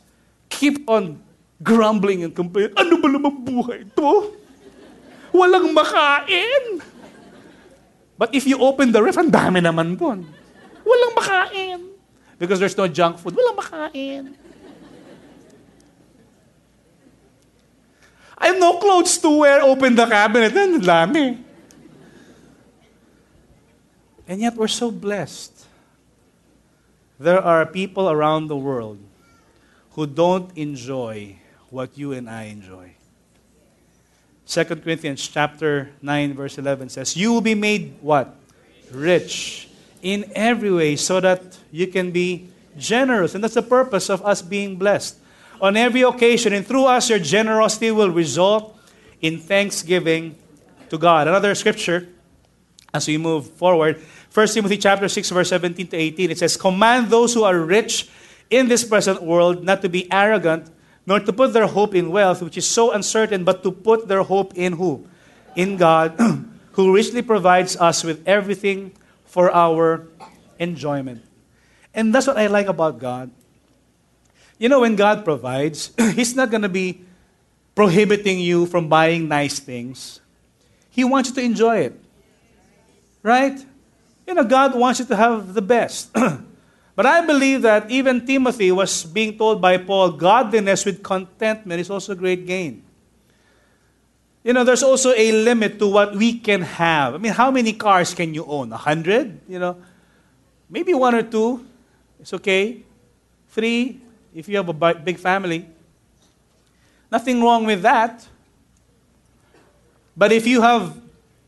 [0.49, 1.23] keep on
[1.63, 4.35] grumbling and complaining, ano ba naman buhay to?
[5.31, 6.83] Walang makain.
[8.19, 10.27] But if you open the ref, ang dami naman doon.
[10.83, 11.79] Walang makain.
[12.35, 13.31] Because there's no junk food.
[13.31, 14.40] Walang makain.
[18.41, 19.61] I have no clothes to wear.
[19.61, 20.57] Open the cabinet.
[20.57, 21.37] Ang dami.
[24.25, 25.53] And yet we're so blessed.
[27.21, 28.97] There are people around the world
[29.93, 31.37] who don't enjoy
[31.69, 32.97] what you and I enjoy.
[34.49, 38.33] 2 Corinthians chapter 9 verse 11 says, "You will be made what?
[38.89, 39.69] Rich
[40.01, 44.41] in every way so that you can be generous." And that's the purpose of us
[44.41, 45.20] being blessed.
[45.61, 48.75] On every occasion and through us your generosity will result
[49.21, 50.35] in thanksgiving
[50.89, 51.27] to God.
[51.27, 52.09] Another scripture
[52.93, 54.01] as we move forward,
[54.33, 58.09] 1 Timothy chapter 6 verse 17 to 18 it says, "Command those who are rich
[58.49, 60.67] in this present world not to be arrogant,
[61.05, 64.23] nor to put their hope in wealth, which is so uncertain, but to put their
[64.23, 65.05] hope in who?
[65.55, 66.17] In God,
[66.73, 68.91] who richly provides us with everything
[69.25, 70.07] for our
[70.59, 71.21] enjoyment.
[71.93, 73.31] And that's what I like about God.
[74.61, 77.01] You know, when God provides, He's not going to be
[77.73, 80.21] prohibiting you from buying nice things.
[80.91, 81.99] He wants you to enjoy it.
[83.23, 83.57] Right?
[84.27, 86.13] You know, God wants you to have the best.
[86.93, 91.89] But I believe that even Timothy was being told by Paul, godliness with contentment is
[91.89, 92.83] also great gain.
[94.43, 97.15] You know, there's also a limit to what we can have.
[97.15, 98.73] I mean, how many cars can you own?
[98.73, 99.39] A hundred?
[99.47, 99.77] You know,
[100.69, 101.65] maybe one or two.
[102.19, 102.83] It's okay.
[103.47, 104.00] Three,
[104.33, 105.65] if you have a big family.
[107.11, 108.27] Nothing wrong with that.
[110.15, 110.97] But if you have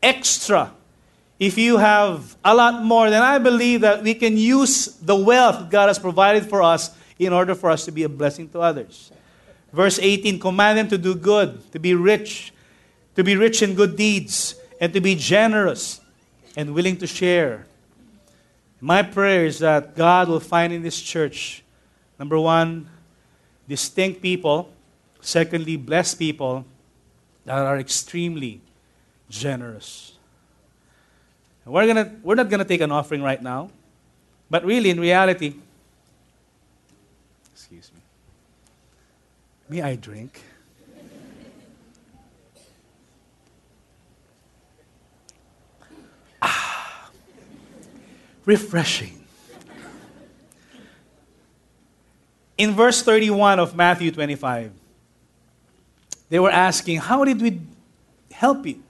[0.02, 0.72] extra,
[1.38, 5.70] if you have a lot more, then I believe that we can use the wealth
[5.70, 9.10] God has provided for us in order for us to be a blessing to others.
[9.72, 12.52] Verse 18 command them to do good, to be rich,
[13.16, 16.00] to be rich in good deeds, and to be generous
[16.56, 17.66] and willing to share.
[18.80, 21.63] My prayer is that God will find in this church,
[22.18, 22.88] number one,
[23.68, 24.70] distinct people,
[25.20, 26.64] secondly, blessed people
[27.44, 28.60] that are extremely
[29.28, 30.12] generous.
[31.64, 33.70] We're, gonna, we're not going to take an offering right now.
[34.50, 35.54] But really, in reality,
[37.52, 38.00] excuse me,
[39.68, 40.40] may I drink?
[46.42, 47.10] ah,
[48.44, 49.23] refreshing.
[52.56, 54.72] In verse 31 of Matthew 25,
[56.28, 57.60] they were asking, How did we
[58.32, 58.82] help you?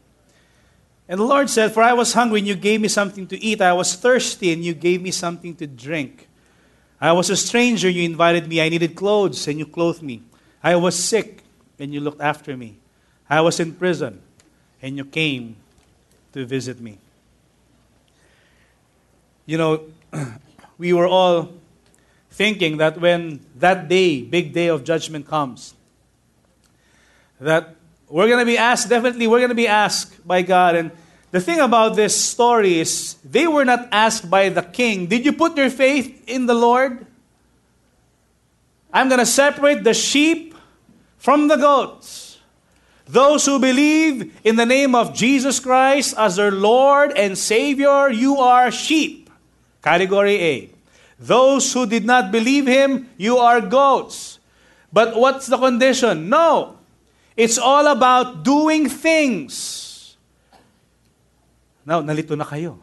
[1.09, 3.61] And the Lord said, For I was hungry, and you gave me something to eat.
[3.61, 6.29] I was thirsty, and you gave me something to drink.
[7.01, 8.61] I was a stranger, you invited me.
[8.63, 10.23] I needed clothes, and you clothed me.
[10.63, 11.43] I was sick,
[11.79, 12.77] and you looked after me.
[13.29, 14.21] I was in prison,
[14.81, 15.57] and you came
[16.33, 16.99] to visit me.
[19.47, 19.81] You know,
[20.79, 21.53] we were all
[22.35, 25.75] thinking that when that day, big day of judgment comes,
[27.41, 27.77] that
[28.09, 30.75] we're going to be asked, definitely, we're going to be asked by God.
[30.75, 30.91] And
[31.31, 35.33] the thing about this story is, they were not asked by the king, Did you
[35.33, 37.07] put your faith in the Lord?
[38.93, 40.57] I'm going to separate the sheep
[41.19, 42.39] from the goats.
[43.07, 48.39] Those who believe in the name of Jesus Christ as their Lord and Savior, you
[48.39, 49.31] are sheep.
[49.83, 50.74] Category A.
[51.19, 54.39] Those who did not believe Him, you are goats.
[54.93, 56.29] But what's the condition?
[56.29, 56.79] No.
[57.37, 60.17] It's all about doing things.
[61.85, 62.79] Now, nalito na kayo.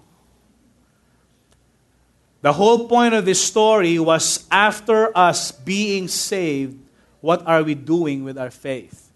[2.42, 6.78] The whole point of this story was after us being saved,
[7.22, 9.12] what are we doing with our faith?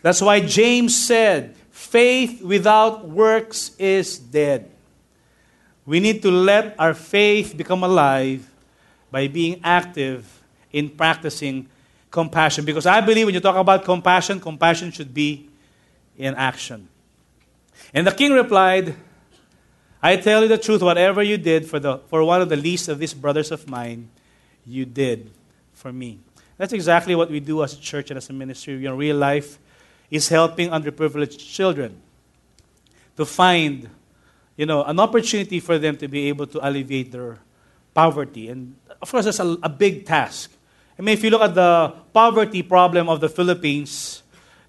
[0.00, 4.70] That's why James said, faith without works is dead.
[5.84, 8.48] We need to let our faith become alive
[9.10, 11.68] by being active in practicing
[12.10, 12.64] compassion.
[12.64, 15.48] Because I believe when you talk about compassion, compassion should be
[16.16, 16.88] in action.
[17.92, 18.94] And the king replied,
[20.02, 22.88] I tell you the truth, whatever you did for, the, for one of the least
[22.88, 24.08] of these brothers of mine,
[24.66, 25.30] you did
[25.72, 26.20] for me.
[26.58, 29.58] That's exactly what we do as a church and as a ministry in real life
[30.10, 32.00] is helping underprivileged children
[33.16, 33.88] to find
[34.56, 37.38] you know, an opportunity for them to be able to alleviate their
[37.94, 38.48] poverty.
[38.48, 40.50] And of course, that's a, a big task.
[40.98, 44.22] I mean, if you look at the poverty problem of the Philippines,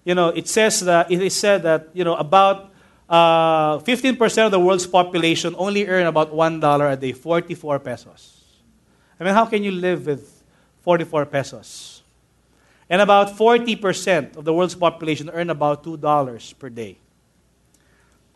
[0.03, 2.71] you know, it says that it is said that you know about
[3.09, 8.43] uh, 15% of the world's population only earn about one dollar a day, 44 pesos.
[9.19, 10.43] I mean, how can you live with
[10.81, 12.01] 44 pesos?
[12.89, 16.97] And about 40% of the world's population earn about $2 per day.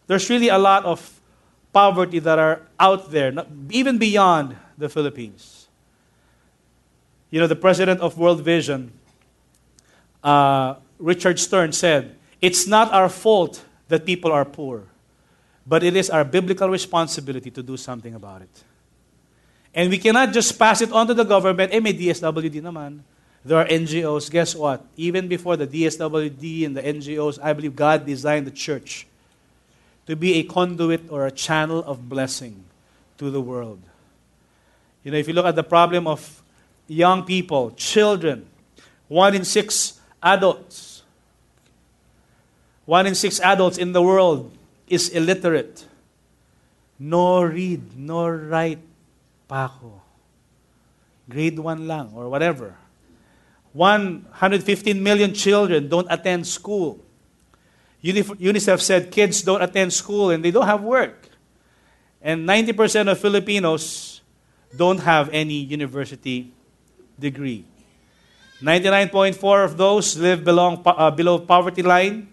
[0.07, 1.16] There's really a lot of
[1.77, 5.69] poverty that are out there, not, even beyond the Philippines.
[7.29, 8.89] You know, the president of World Vision,
[10.23, 14.89] uh, Richard Stearns, said, It's not our fault that people are poor,
[15.67, 18.63] but it is our biblical responsibility to do something about it.
[19.75, 21.71] And we cannot just pass it on to the government.
[21.75, 23.05] Eh, may DSWD naman.
[23.45, 24.31] There are NGOs.
[24.31, 24.81] Guess what?
[24.97, 29.05] Even before the DSWD and the NGOs, I believe God designed the church
[30.07, 32.63] to be a conduit or a channel of blessing
[33.17, 33.79] to the world.
[35.03, 36.41] You know, if you look at the problem of
[36.87, 38.47] young people, children,
[39.07, 41.03] one in six adults,
[42.85, 44.51] one in six adults in the world
[44.87, 45.85] is illiterate.
[46.97, 48.79] No read, no write
[49.47, 50.01] pa ako.
[51.29, 52.75] Grade 1 lang or whatever.
[53.73, 56.99] 115 million children don't attend school.
[58.03, 61.29] UNICEF said kids don't attend school and they don't have work.
[62.21, 64.21] And 90% of Filipinos
[64.75, 66.51] don't have any university
[67.19, 67.65] degree.
[68.61, 72.27] 99.4 of those live below, uh, below poverty line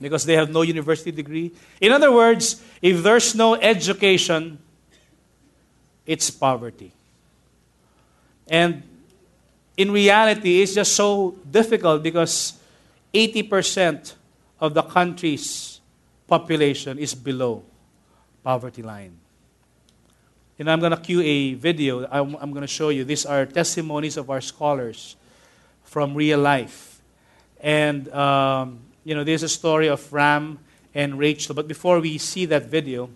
[0.00, 1.52] because they have no university degree.
[1.80, 4.58] In other words, if there's no education,
[6.06, 6.92] it's poverty.
[8.48, 8.82] And
[9.76, 12.54] in reality, it's just so difficult because
[13.12, 14.14] 80%
[14.60, 15.80] of the country's
[16.28, 17.64] population is below
[18.44, 19.16] poverty line.
[20.58, 23.04] And I'm going to cue a video I'm, I'm going to show you.
[23.04, 25.16] These are testimonies of our scholars
[25.84, 27.00] from real life.
[27.60, 30.58] And, um, you know, there's a story of Ram
[30.94, 31.54] and Rachel.
[31.54, 33.08] But before we see that video,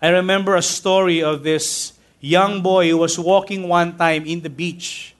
[0.00, 4.50] I remember a story of this young boy who was walking one time in the
[4.50, 5.14] beach.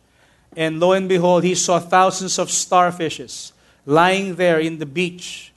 [0.57, 3.53] And lo and behold, he saw thousands of starfishes
[3.89, 5.51] lying there in the beach.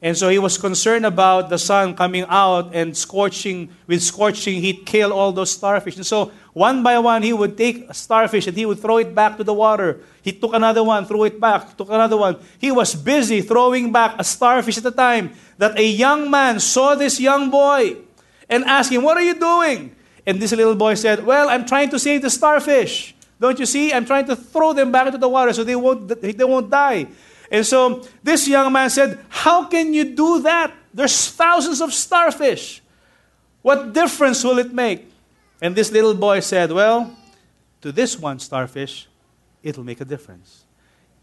[0.00, 4.86] And so he was concerned about the sun coming out and scorching, with scorching heat,
[4.86, 5.96] kill all those starfish.
[5.96, 9.14] And so one by one, he would take a starfish and he would throw it
[9.14, 10.00] back to the water.
[10.22, 12.36] He took another one, threw it back, took another one.
[12.58, 16.94] He was busy throwing back a starfish at a time that a young man saw
[16.94, 17.96] this young boy
[18.48, 19.94] and asked him, What are you doing?
[20.26, 23.14] And this little boy said, Well, I'm trying to save the starfish.
[23.40, 23.92] Don't you see?
[23.92, 27.08] I'm trying to throw them back into the water so they won't, they won't die.
[27.52, 30.72] And so this young man said, How can you do that?
[30.92, 32.80] There's thousands of starfish.
[33.60, 35.12] What difference will it make?
[35.60, 37.14] And this little boy said, Well,
[37.82, 39.06] to this one starfish,
[39.62, 40.64] it'll make a difference.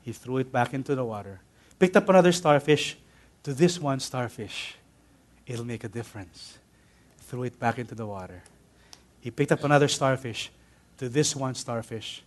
[0.04, 1.42] He threw it back into the water,
[1.80, 2.96] picked up another starfish.
[3.44, 4.76] To this one starfish,
[5.48, 6.60] it'll make a difference.
[7.22, 8.44] Threw it back into the water.
[9.22, 10.52] He picked up another starfish.
[10.98, 12.22] To this one starfish,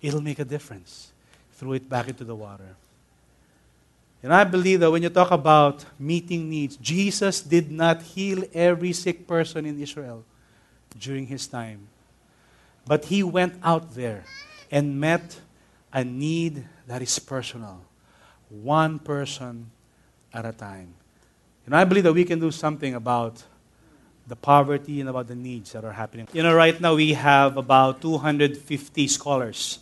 [0.00, 1.12] it'll make a difference.
[1.52, 2.76] Threw it back into the water.
[4.24, 8.94] And I believe that when you talk about meeting needs, Jesus did not heal every
[8.94, 10.24] sick person in Israel
[10.98, 11.88] during his time.
[12.86, 14.24] But he went out there
[14.70, 15.40] and met
[15.92, 17.82] a need that is personal,
[18.48, 19.70] one person
[20.32, 20.94] at a time.
[21.66, 23.44] And I believe that we can do something about
[24.26, 26.28] the poverty and about the needs that are happening.
[26.32, 29.80] You know, right now we have about 250 scholars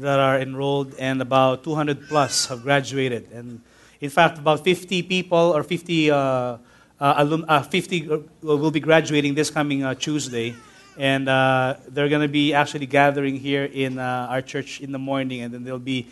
[0.00, 3.30] that are enrolled, and about 200 plus have graduated.
[3.30, 3.60] And
[4.04, 6.58] in fact, about 50 people or 50, uh, uh,
[7.00, 10.54] alum, uh, 50 uh, will be graduating this coming uh, Tuesday.
[10.98, 15.40] And uh, they're going to be actually gathering here in our church in the morning,
[15.40, 16.06] and then they'll be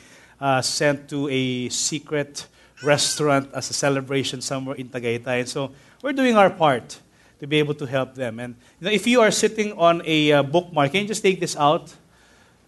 [0.63, 2.49] sent to a secret
[2.83, 5.41] restaurant as a celebration somewhere in Tagaytay.
[5.41, 5.71] And so
[6.03, 6.99] we're doing our part
[7.39, 8.41] to be able to help them.
[8.41, 11.57] And you know, if you are sitting on a bookmark, can you just take this
[11.57, 11.95] out?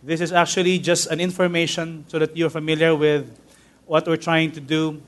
[0.04, 3.26] This is actually just an information so that you're familiar with
[3.86, 5.02] what we're trying to do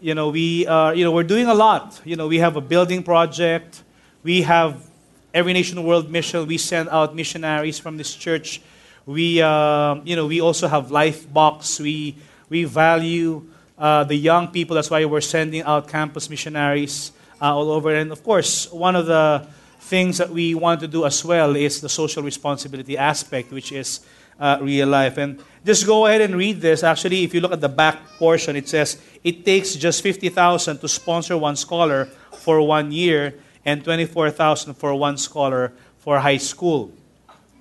[0.00, 2.00] you know, we are, you know, we're doing a lot.
[2.04, 3.82] You know, we have a building project.
[4.22, 4.88] We have
[5.32, 6.46] Every Nation World Mission.
[6.46, 8.60] We send out missionaries from this church.
[9.06, 11.80] We, uh, you know, we also have Life Box.
[11.80, 12.16] We,
[12.48, 13.46] we value
[13.78, 14.74] uh, the young people.
[14.74, 17.94] That's why we're sending out campus missionaries uh, all over.
[17.94, 19.46] And of course, one of the
[19.80, 24.00] things that we want to do as well is the social responsibility aspect, which is
[24.40, 25.18] uh, real life.
[25.18, 26.82] And just go ahead and read this.
[26.82, 30.88] Actually, if you look at the back portion, it says it takes just 50,000 to
[30.88, 33.34] sponsor one scholar for one year
[33.64, 36.92] and 24,000 for one scholar for high school.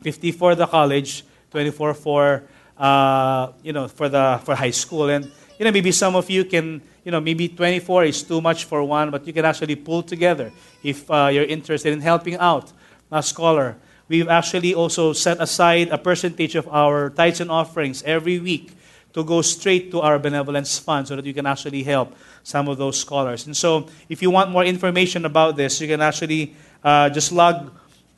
[0.04, 2.44] 50 for the college, 24 for
[2.78, 5.10] uh, you know for the for high school.
[5.10, 8.66] And you know maybe some of you can you know maybe 24 is too much
[8.66, 10.52] for one, but you can actually pull together
[10.84, 12.72] if uh, you're interested in helping out
[13.12, 18.40] a scholar we've actually also set aside a percentage of our tithes and offerings every
[18.40, 18.72] week
[19.14, 22.78] to go straight to our benevolence fund so that you can actually help some of
[22.78, 23.46] those scholars.
[23.46, 26.54] And so, if you want more information about this, you can actually
[26.84, 27.72] uh, just log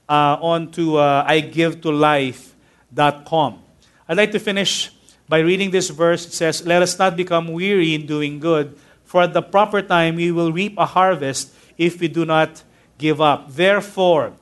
[0.09, 3.59] uh, on to uh, igivetolife.com.
[4.09, 4.89] I'd like to finish
[5.29, 6.25] by reading this verse.
[6.25, 8.75] It says, Let us not become weary in doing good,
[9.05, 12.63] for at the proper time we will reap a harvest if we do not
[12.97, 13.53] give up.
[13.53, 14.33] Therefore,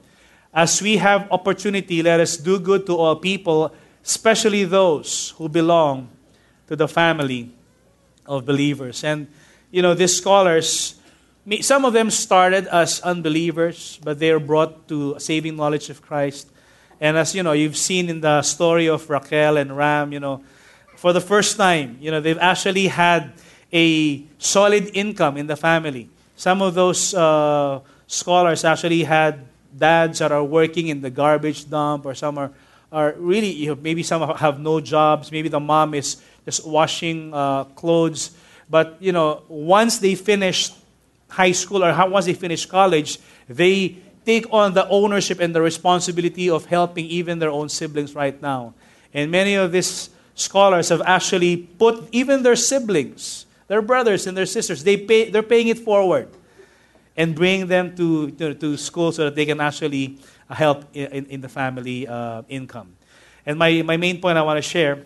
[0.55, 3.75] as we have opportunity, let us do good to all people,
[4.05, 6.07] especially those who belong
[6.67, 7.51] to the family
[8.25, 9.03] of believers.
[9.03, 9.27] And,
[9.69, 10.95] you know, these scholars,
[11.59, 16.49] some of them started as unbelievers, but they are brought to saving knowledge of Christ.
[17.01, 20.41] And as you know, you've seen in the story of Raquel and Ram, you know,
[20.95, 23.33] for the first time, you know, they've actually had
[23.73, 26.09] a solid income in the family.
[26.37, 29.45] Some of those uh, scholars actually had
[29.77, 32.51] dads that are working in the garbage dump, or some are,
[32.91, 35.31] are really, you know, maybe some have no jobs.
[35.31, 38.31] Maybe the mom is just washing uh, clothes.
[38.69, 40.71] But, you know, once they finish
[41.29, 45.61] high school or how, once they finish college, they take on the ownership and the
[45.61, 48.73] responsibility of helping even their own siblings right now.
[49.13, 54.45] And many of these scholars have actually put even their siblings, their brothers and their
[54.45, 56.27] sisters, they pay, they're paying it forward
[57.17, 60.17] and bring them to, to, to school so that they can actually
[60.49, 62.95] help in, in the family uh, income.
[63.45, 65.05] And my, my main point I want to share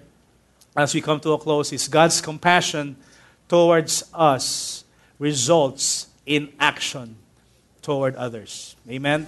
[0.76, 2.96] as we come to a close is God's compassion
[3.48, 4.86] towards us
[5.18, 7.18] results in action
[7.82, 8.76] toward others.
[8.90, 9.28] Amen.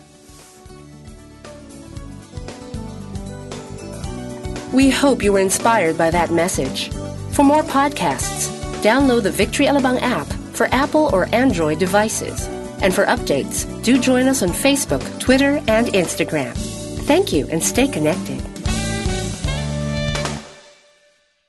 [4.72, 6.90] We hope you were inspired by that message.
[7.32, 8.50] For more podcasts,
[8.82, 12.48] download the Victory Alabang app for Apple or Android devices.
[12.82, 16.54] And for updates, do join us on Facebook, Twitter, and Instagram.
[17.06, 18.51] Thank you and stay connected.